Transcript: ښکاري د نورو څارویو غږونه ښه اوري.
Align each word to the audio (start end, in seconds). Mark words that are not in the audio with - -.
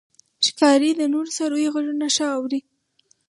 ښکاري 0.47 0.89
د 0.99 1.01
نورو 1.13 1.29
څارویو 1.37 1.73
غږونه 1.75 2.07
ښه 2.15 2.25
اوري. 2.37 2.59